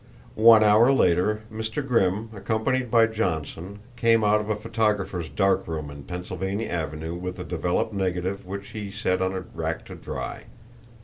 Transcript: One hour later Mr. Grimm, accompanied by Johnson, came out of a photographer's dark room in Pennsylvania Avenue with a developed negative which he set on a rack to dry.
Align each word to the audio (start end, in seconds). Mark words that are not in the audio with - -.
One 0.33 0.63
hour 0.63 0.91
later 0.91 1.43
Mr. 1.53 1.87
Grimm, 1.87 2.31
accompanied 2.33 2.89
by 2.89 3.05
Johnson, 3.05 3.77
came 3.95 4.23
out 4.23 4.41
of 4.41 4.49
a 4.49 4.55
photographer's 4.55 5.29
dark 5.29 5.67
room 5.67 5.91
in 5.91 6.05
Pennsylvania 6.05 6.69
Avenue 6.69 7.13
with 7.13 7.37
a 7.37 7.43
developed 7.43 7.93
negative 7.93 8.47
which 8.47 8.69
he 8.69 8.89
set 8.89 9.21
on 9.21 9.33
a 9.35 9.41
rack 9.53 9.85
to 9.85 9.93
dry. 9.93 10.45